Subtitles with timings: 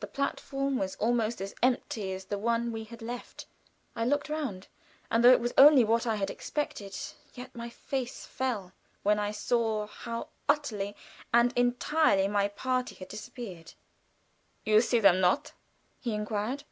[0.00, 3.46] The platform was almost as empty as the one we had left.
[3.94, 4.66] I looked round,
[5.12, 6.98] and though it was only what I had expected,
[7.34, 8.72] yet my face fell
[9.04, 10.96] when I saw how utterly
[11.32, 13.74] and entirely my party had disappeared.
[14.66, 15.52] "You see them not?"
[16.00, 16.64] he inquired.